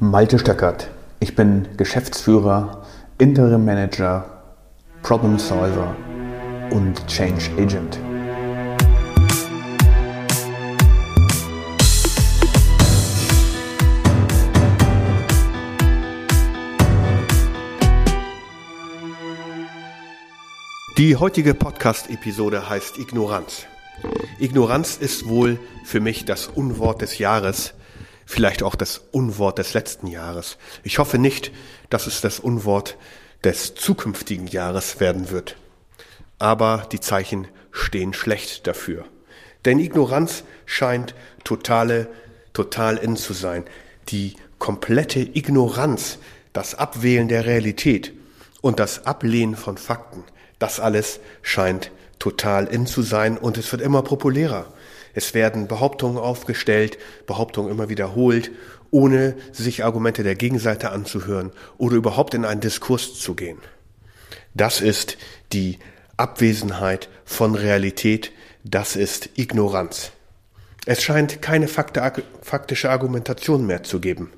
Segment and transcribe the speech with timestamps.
[0.00, 0.90] Malte Stöckert.
[1.18, 2.84] Ich bin Geschäftsführer,
[3.18, 4.24] Interim Manager,
[5.02, 5.96] Problem Solver
[6.70, 7.98] und Change Agent.
[20.96, 23.66] Die heutige Podcast-Episode heißt Ignoranz.
[24.38, 27.74] Ignoranz ist wohl für mich das Unwort des Jahres,
[28.28, 30.58] vielleicht auch das Unwort des letzten Jahres.
[30.82, 31.50] Ich hoffe nicht,
[31.88, 32.98] dass es das Unwort
[33.42, 35.56] des zukünftigen Jahres werden wird.
[36.38, 39.06] Aber die Zeichen stehen schlecht dafür.
[39.64, 42.06] Denn Ignoranz scheint totale,
[42.52, 43.64] total in zu sein.
[44.10, 46.18] Die komplette Ignoranz,
[46.52, 48.12] das Abwählen der Realität
[48.60, 50.22] und das Ablehnen von Fakten,
[50.58, 54.66] das alles scheint total in zu sein und es wird immer populärer.
[55.18, 56.96] Es werden Behauptungen aufgestellt,
[57.26, 58.52] Behauptungen immer wiederholt,
[58.92, 63.58] ohne sich Argumente der Gegenseite anzuhören oder überhaupt in einen Diskurs zu gehen.
[64.54, 65.18] Das ist
[65.52, 65.80] die
[66.16, 68.30] Abwesenheit von Realität,
[68.62, 70.12] das ist Ignoranz.
[70.86, 74.32] Es scheint keine faktische Argumentation mehr zu geben.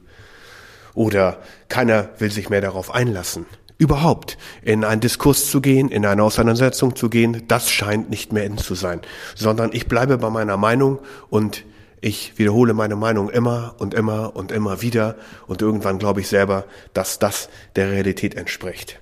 [0.94, 3.44] Oder keiner will sich mehr darauf einlassen
[3.80, 8.44] überhaupt in einen Diskurs zu gehen, in eine Auseinandersetzung zu gehen, das scheint nicht mehr
[8.44, 9.00] in zu sein,
[9.34, 10.98] sondern ich bleibe bei meiner Meinung
[11.30, 11.64] und
[12.02, 16.64] ich wiederhole meine Meinung immer und immer und immer wieder und irgendwann glaube ich selber,
[16.92, 19.00] dass das der Realität entspricht.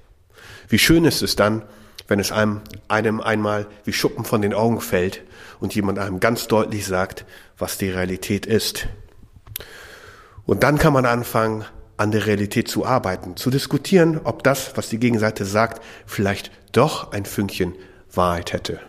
[0.69, 1.65] Wie schön ist es dann,
[2.07, 5.23] wenn es einem, einem einmal wie Schuppen von den Augen fällt
[5.59, 7.25] und jemand einem ganz deutlich sagt,
[7.59, 8.87] was die Realität ist.
[10.47, 11.65] Und dann kann man anfangen,
[11.99, 17.13] an der Realität zu arbeiten, zu diskutieren, ob das, was die Gegenseite sagt, vielleicht doch
[17.13, 17.75] ein Fünkchen
[18.13, 18.81] Wahrheit hätte.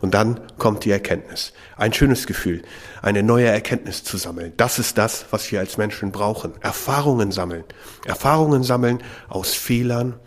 [0.00, 1.52] Und dann kommt die Erkenntnis.
[1.76, 2.62] Ein schönes Gefühl,
[3.02, 4.52] eine neue Erkenntnis zu sammeln.
[4.56, 6.54] Das ist das, was wir als Menschen brauchen.
[6.60, 7.64] Erfahrungen sammeln.
[8.06, 10.18] Erfahrungen sammeln aus Fehlern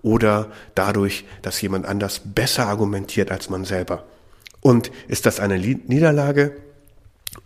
[0.00, 4.04] oder dadurch, dass jemand anders besser argumentiert als man selber.
[4.60, 6.56] Und ist das eine Niederlage?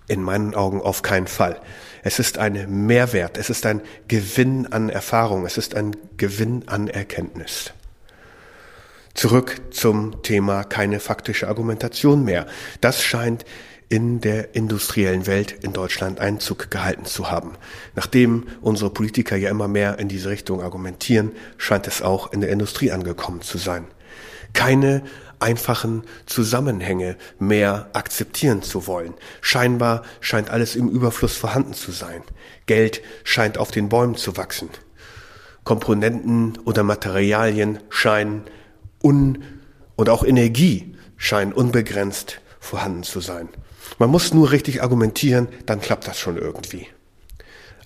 [0.08, 1.60] In meinen Augen auf keinen Fall.
[2.02, 6.88] Es ist ein Mehrwert, es ist ein Gewinn an Erfahrung, es ist ein Gewinn an
[6.88, 7.72] Erkenntnis.
[9.14, 12.46] Zurück zum Thema keine faktische Argumentation mehr.
[12.80, 13.44] Das scheint
[13.92, 17.52] in der industriellen Welt in Deutschland Einzug gehalten zu haben.
[17.94, 22.48] Nachdem unsere Politiker ja immer mehr in diese Richtung argumentieren, scheint es auch in der
[22.48, 23.84] Industrie angekommen zu sein.
[24.54, 25.02] Keine
[25.42, 29.14] einfachen Zusammenhänge mehr akzeptieren zu wollen.
[29.40, 32.22] Scheinbar scheint alles im Überfluss vorhanden zu sein.
[32.66, 34.70] Geld scheint auf den Bäumen zu wachsen.
[35.64, 38.42] Komponenten oder Materialien scheinen
[39.02, 39.44] un
[39.96, 43.48] und auch Energie scheinen unbegrenzt vorhanden zu sein.
[43.98, 46.86] Man muss nur richtig argumentieren, dann klappt das schon irgendwie.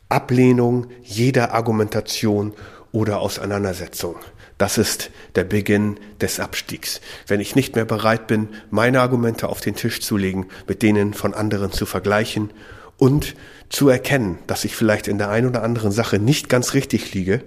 [0.08, 2.52] Ablehnung jeder Argumentation
[2.92, 4.16] oder Auseinandersetzung.
[4.58, 7.00] Das ist der Beginn des Abstiegs.
[7.26, 11.12] Wenn ich nicht mehr bereit bin, meine Argumente auf den Tisch zu legen, mit denen
[11.12, 12.50] von anderen zu vergleichen
[12.96, 13.34] und
[13.68, 17.42] zu erkennen, dass ich vielleicht in der einen oder anderen Sache nicht ganz richtig liege,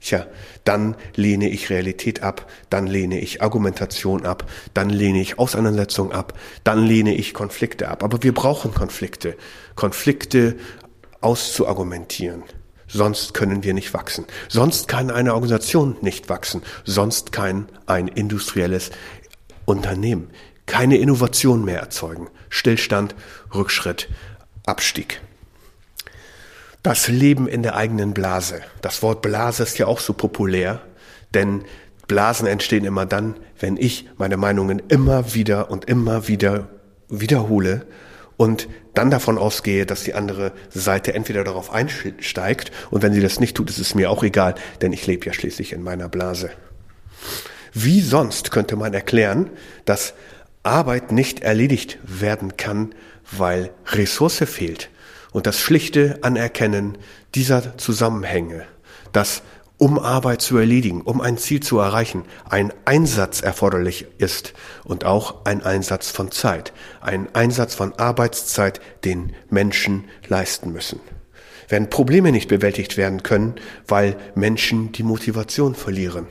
[0.00, 0.26] tja,
[0.64, 6.32] dann lehne ich Realität ab, dann lehne ich Argumentation ab, dann lehne ich Auseinandersetzung ab,
[6.62, 8.02] dann lehne ich Konflikte ab.
[8.02, 9.36] Aber wir brauchen Konflikte.
[9.74, 10.56] Konflikte
[11.20, 12.42] auszuargumentieren.
[12.94, 14.24] Sonst können wir nicht wachsen.
[14.48, 16.62] Sonst kann eine Organisation nicht wachsen.
[16.84, 18.90] Sonst kann ein industrielles
[19.64, 20.30] Unternehmen
[20.66, 22.28] keine Innovation mehr erzeugen.
[22.48, 23.14] Stillstand,
[23.54, 24.08] Rückschritt,
[24.66, 25.20] Abstieg.
[26.82, 28.60] Das Leben in der eigenen Blase.
[28.82, 30.80] Das Wort Blase ist ja auch so populär,
[31.32, 31.64] denn
[32.06, 36.68] Blasen entstehen immer dann, wenn ich meine Meinungen immer wieder und immer wieder
[37.08, 37.86] wiederhole
[38.36, 43.40] und dann davon ausgehe, dass die andere Seite entweder darauf einsteigt und wenn sie das
[43.40, 46.50] nicht tut, ist es mir auch egal, denn ich lebe ja schließlich in meiner Blase.
[47.72, 49.50] Wie sonst könnte man erklären,
[49.84, 50.14] dass
[50.62, 52.94] Arbeit nicht erledigt werden kann,
[53.30, 54.90] weil Ressource fehlt
[55.32, 56.96] und das schlichte Anerkennen
[57.34, 58.64] dieser Zusammenhänge,
[59.12, 59.42] dass
[59.76, 64.54] um Arbeit zu erledigen, um ein Ziel zu erreichen, ein Einsatz erforderlich ist
[64.84, 71.00] und auch ein Einsatz von Zeit, ein Einsatz von Arbeitszeit, den Menschen leisten müssen.
[71.68, 73.54] Wenn Probleme nicht bewältigt werden können,
[73.88, 76.26] weil Menschen die Motivation verlieren.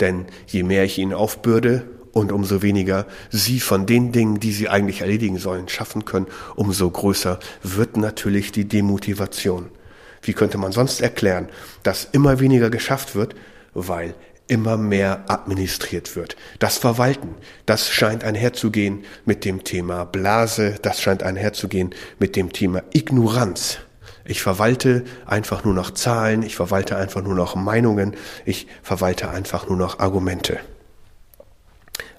[0.00, 4.68] Denn je mehr ich ihnen aufbürde und umso weniger sie von den Dingen, die sie
[4.68, 9.70] eigentlich erledigen sollen, schaffen können, umso größer wird natürlich die Demotivation.
[10.22, 11.48] Wie könnte man sonst erklären,
[11.82, 13.34] dass immer weniger geschafft wird,
[13.74, 14.14] weil
[14.48, 16.36] immer mehr administriert wird.
[16.58, 17.34] Das Verwalten,
[17.66, 23.78] das scheint einherzugehen mit dem Thema Blase, das scheint einherzugehen mit dem Thema Ignoranz.
[24.24, 29.68] Ich verwalte einfach nur noch Zahlen, ich verwalte einfach nur noch Meinungen, ich verwalte einfach
[29.68, 30.58] nur noch Argumente.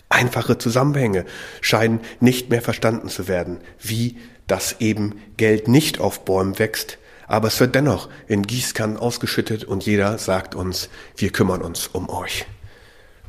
[0.10, 1.26] Einfache Zusammenhänge
[1.62, 4.18] scheinen nicht mehr verstanden zu werden, wie
[4.48, 6.98] dass eben Geld nicht auf Bäumen wächst,
[7.30, 12.10] aber es wird dennoch in Gießkannen ausgeschüttet und jeder sagt uns, wir kümmern uns um
[12.10, 12.46] euch.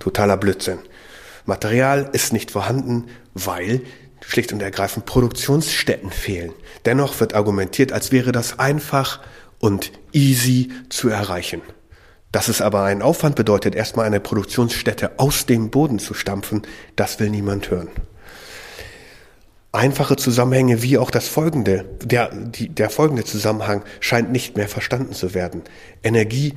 [0.00, 0.79] Totaler Blödsinn.
[1.44, 3.82] Material ist nicht vorhanden, weil
[4.26, 6.52] schlicht und ergreifend Produktionsstätten fehlen.
[6.87, 9.20] Dennoch wird argumentiert, als wäre das einfach
[9.58, 11.61] und easy zu erreichen.
[12.32, 16.62] Dass es aber einen Aufwand bedeutet, erstmal eine Produktionsstätte aus dem Boden zu stampfen,
[16.96, 17.88] das will niemand hören
[19.72, 25.12] einfache Zusammenhänge wie auch das folgende, der, die, der folgende Zusammenhang scheint nicht mehr verstanden
[25.12, 25.62] zu werden.
[26.02, 26.55] Energie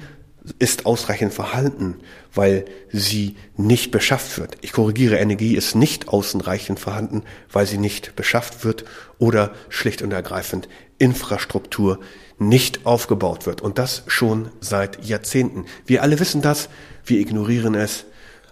[0.59, 1.99] ist ausreichend vorhanden,
[2.33, 4.57] weil sie nicht beschafft wird.
[4.61, 8.83] Ich korrigiere, Energie ist nicht ausreichend vorhanden, weil sie nicht beschafft wird
[9.19, 10.67] oder schlicht und ergreifend
[10.97, 11.99] Infrastruktur
[12.39, 13.61] nicht aufgebaut wird.
[13.61, 15.65] Und das schon seit Jahrzehnten.
[15.85, 16.67] Wir alle wissen das,
[17.05, 18.05] wir ignorieren es,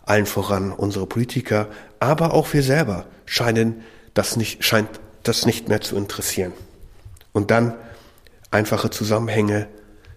[0.06, 1.68] allen voran unsere Politiker,
[2.00, 3.82] aber auch wir selber scheinen
[4.14, 4.90] das nicht, scheint
[5.24, 6.54] das nicht mehr zu interessieren.
[7.32, 7.76] Und dann
[8.50, 9.68] einfache Zusammenhänge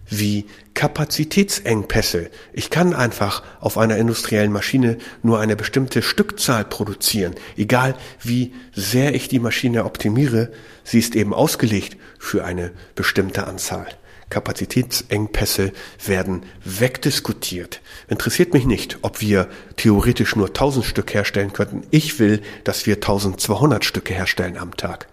[0.07, 2.29] wie Kapazitätsengpässe.
[2.53, 7.33] Ich kann einfach auf einer industriellen Maschine nur eine bestimmte Stückzahl produzieren.
[7.57, 10.51] Egal wie sehr ich die Maschine optimiere,
[10.83, 13.87] sie ist eben ausgelegt für eine bestimmte Anzahl.
[14.29, 15.71] Kapazitätsengpässe
[16.05, 17.81] werden wegdiskutiert.
[18.07, 21.83] Interessiert mich nicht, ob wir theoretisch nur 1000 Stück herstellen könnten.
[21.91, 25.07] Ich will, dass wir 1200 Stücke herstellen am Tag.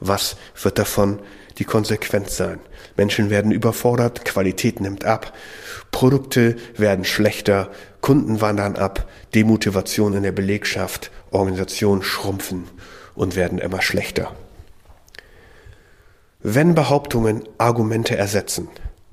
[0.00, 1.20] Was wird davon
[1.58, 2.58] die Konsequenz sein?
[2.96, 5.32] Menschen werden überfordert, Qualität nimmt ab,
[5.90, 12.64] Produkte werden schlechter, Kunden wandern ab, Demotivation in der Belegschaft, Organisationen schrumpfen
[13.14, 14.34] und werden immer schlechter.
[16.46, 18.68] Wenn Behauptungen Argumente ersetzen,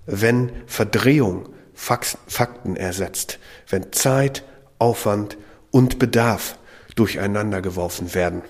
[0.06, 3.40] wenn Verdrehung Fakten ersetzt,
[3.70, 4.44] wenn Zeit,
[4.80, 5.38] Aufwand
[5.72, 6.58] und Bedarf
[6.96, 8.42] durcheinander geworfen werden,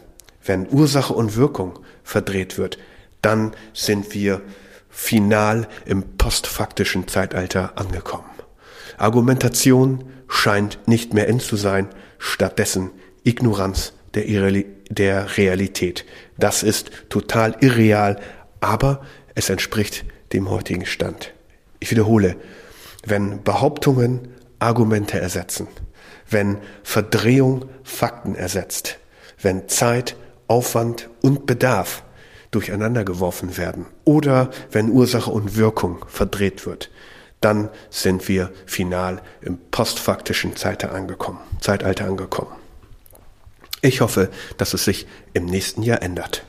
[0.44, 2.80] wenn Ursache und Wirkung verdreht wird,
[3.22, 4.42] dann sind wir
[4.89, 8.31] final im postfaktischen Zeitalter angekommen.
[8.98, 11.88] Argumentation scheint nicht mehr in zu sein,
[12.18, 12.89] stattdessen
[13.24, 14.25] Ignoranz der,
[14.89, 16.04] der Realität.
[16.39, 18.19] Das ist total irreal,
[18.61, 19.01] aber
[19.35, 21.33] es entspricht dem heutigen Stand.
[21.79, 22.37] Ich wiederhole,
[23.05, 24.29] wenn Behauptungen
[24.59, 25.67] Argumente ersetzen,
[26.29, 28.99] wenn Verdrehung Fakten ersetzt,
[29.41, 30.15] wenn Zeit,
[30.47, 32.03] Aufwand und Bedarf
[32.51, 36.91] durcheinander geworfen werden oder wenn Ursache und Wirkung verdreht wird,
[37.39, 42.51] dann sind wir final im postfaktischen Zeitalter angekommen.
[43.81, 46.45] Ich hoffe, dass es sich im nächsten Jahr ändert.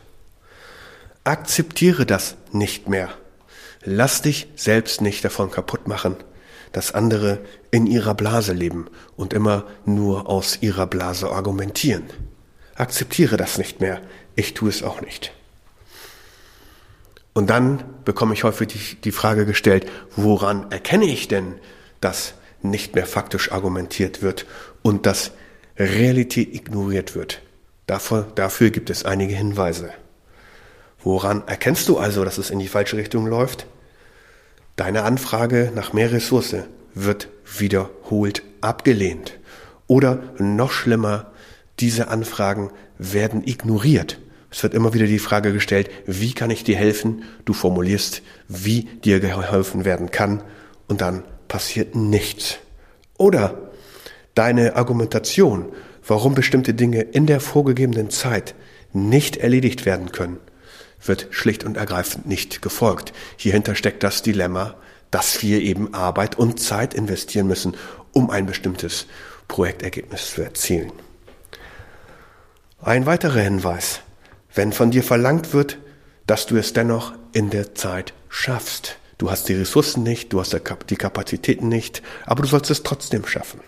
[1.24, 3.10] Akzeptiere das nicht mehr.
[3.84, 6.16] Lass dich selbst nicht davon kaputt machen,
[6.72, 7.38] dass andere
[7.70, 8.86] in ihrer Blase leben
[9.16, 12.04] und immer nur aus ihrer Blase argumentieren.
[12.74, 14.00] Akzeptiere das nicht mehr.
[14.34, 15.32] Ich tue es auch nicht.
[17.34, 21.54] Und dann bekomme ich häufig die, Frage gestellt, woran erkenne ich denn,
[22.00, 24.46] dass nicht mehr faktisch argumentiert wird
[24.82, 25.30] und dass
[25.78, 27.42] Realität ignoriert wird?
[27.86, 29.92] Dafür, dafür gibt es einige Hinweise.
[31.04, 33.66] Woran erkennst du also, dass es in die falsche Richtung läuft?
[34.76, 36.56] Deine Anfrage nach mehr Ressource
[36.94, 39.38] wird wiederholt abgelehnt.
[39.86, 41.32] Oder noch schlimmer,
[41.80, 44.18] diese Anfragen werden ignoriert.
[44.50, 47.24] Es wird immer wieder die Frage gestellt, wie kann ich dir helfen?
[47.44, 50.42] Du formulierst, wie dir geholfen werden kann
[50.88, 52.58] und dann passiert nichts.
[53.18, 53.70] Oder
[54.34, 55.72] deine Argumentation,
[56.06, 58.54] warum bestimmte Dinge in der vorgegebenen Zeit
[58.92, 60.38] nicht erledigt werden können,
[61.04, 63.12] wird schlicht und ergreifend nicht gefolgt.
[63.36, 64.74] Hierhinter steckt das Dilemma,
[65.10, 67.76] dass wir eben Arbeit und Zeit investieren müssen,
[68.12, 69.06] um ein bestimmtes
[69.48, 70.92] Projektergebnis zu erzielen.
[72.80, 74.00] Ein weiterer Hinweis.
[74.54, 75.78] Wenn von dir verlangt wird,
[76.26, 78.96] dass du es dennoch in der Zeit schaffst.
[79.18, 80.52] Du hast die Ressourcen nicht, du hast
[80.88, 83.60] die Kapazitäten nicht, aber du sollst es trotzdem schaffen.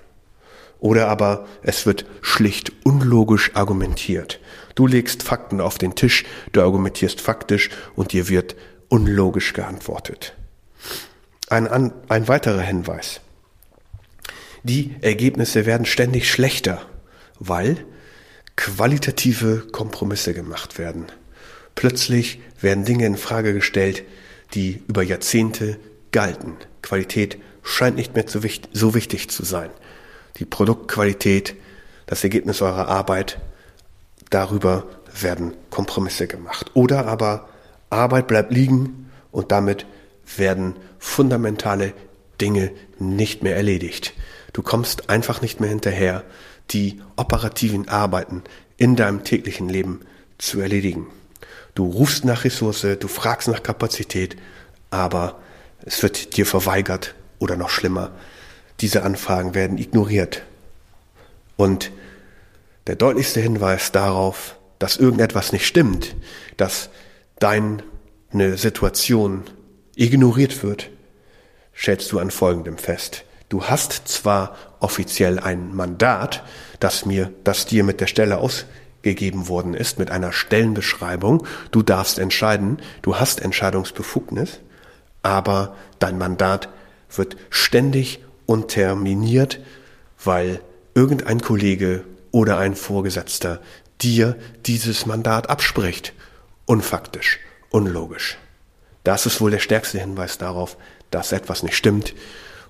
[0.85, 4.39] Oder aber es wird schlicht unlogisch argumentiert.
[4.75, 8.55] Du legst Fakten auf den Tisch, du argumentierst faktisch und dir wird
[8.91, 10.35] unlogisch geantwortet.
[11.49, 13.23] Ein, ein weiterer Hinweis.
[14.63, 16.83] Die Ergebnisse werden ständig schlechter,
[17.39, 17.83] weil
[18.55, 21.07] qualitative Kompromisse gemacht werden.
[21.75, 24.03] Plötzlich werden Dinge in Frage gestellt,
[24.53, 25.79] die über Jahrzehnte
[26.13, 26.59] galten.
[26.83, 29.71] Qualität scheint nicht mehr so wichtig zu sein.
[30.39, 31.55] Die Produktqualität,
[32.07, 33.39] das Ergebnis eurer Arbeit
[34.31, 34.87] darüber
[35.21, 36.71] werden Kompromisse gemacht.
[36.75, 37.49] Oder aber
[37.91, 39.87] Arbeit bleibt liegen und damit
[40.37, 41.93] werden fundamentale
[42.41, 44.15] Dinge nicht mehr erledigt.
[44.53, 46.25] Du kommst einfach nicht mehr hinterher,
[46.71, 48.43] die operativen Arbeiten
[48.77, 50.01] in deinem täglichen Leben
[50.39, 51.07] zu erledigen.
[51.75, 54.37] Du rufst nach Ressource, du fragst nach Kapazität,
[54.91, 55.41] aber
[55.85, 58.13] es wird dir verweigert oder noch schlimmer,
[58.81, 60.43] diese Anfragen werden ignoriert.
[61.57, 61.91] Und
[62.87, 66.15] der deutlichste Hinweis darauf, dass irgendetwas nicht stimmt,
[66.57, 66.91] dass
[67.39, 67.83] deine
[68.57, 69.45] Situation
[69.97, 70.91] ignoriert wird,
[71.77, 73.25] stellst du an folgendem fest.
[73.49, 76.43] Du hast zwar offiziell ein Mandat,
[76.81, 81.47] das mir, das dir mit der Stelle ausgegeben worden ist, mit einer Stellenbeschreibung.
[81.71, 84.61] Du darfst entscheiden, du hast Entscheidungsbefugnis,
[85.23, 86.69] aber dein Mandat
[87.17, 89.61] wird ständig unterminiert,
[90.23, 90.61] weil
[90.95, 93.61] irgendein Kollege oder ein Vorgesetzter
[94.01, 94.37] dir
[94.67, 96.13] dieses Mandat abspricht.
[96.67, 97.39] Unfaktisch,
[97.71, 98.39] unlogisch.
[99.05, 100.77] Das ist wohl der stärkste Hinweis darauf,
[101.11, 102.15] dass etwas nicht stimmt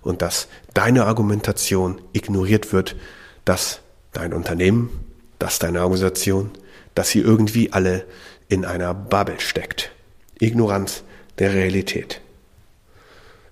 [0.03, 2.97] und dass deine Argumentation ignoriert wird,
[3.45, 3.81] dass
[4.13, 4.91] dein Unternehmen,
[5.39, 6.51] dass deine Organisation,
[6.95, 8.05] dass sie irgendwie alle
[8.49, 9.93] in einer Bubble steckt.
[10.41, 11.05] Ignoranz
[11.39, 12.21] der Realität.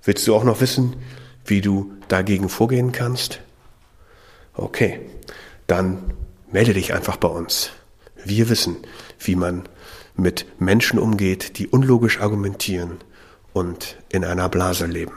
[0.04, 0.96] Willst du auch noch wissen,
[1.44, 3.40] wie du dagegen vorgehen kannst?
[4.54, 5.00] Okay,
[5.66, 6.12] dann
[6.50, 7.70] melde dich einfach bei uns.
[8.24, 8.76] Wir wissen,
[9.18, 9.68] wie man
[10.14, 12.98] mit Menschen umgeht, die unlogisch argumentieren
[13.52, 15.14] und in einer Blase leben.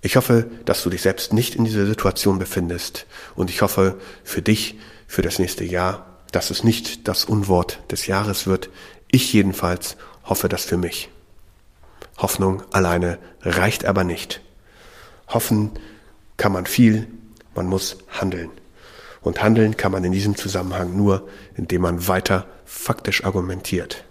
[0.00, 4.42] Ich hoffe, dass du dich selbst nicht in dieser Situation befindest und ich hoffe für
[4.42, 8.70] dich, für das nächste Jahr, dass es nicht das Unwort des Jahres wird.
[9.10, 11.08] Ich jedenfalls hoffe das für mich.
[12.18, 14.42] Hoffnung alleine reicht aber nicht.
[15.28, 15.70] Hoffen
[16.36, 17.06] kann man viel,
[17.54, 18.50] man muss handeln.
[19.20, 24.04] Und handeln kann man in diesem Zusammenhang nur, indem man weiter faktisch argumentiert.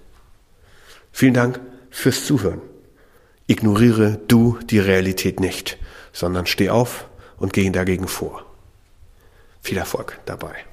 [1.12, 1.60] Vielen Dank
[1.90, 2.62] fürs Zuhören.
[3.48, 5.78] Ignoriere du die Realität nicht,
[6.12, 7.08] sondern steh auf
[7.38, 8.46] und geh dagegen vor.
[9.62, 10.67] Viel Erfolg dabei.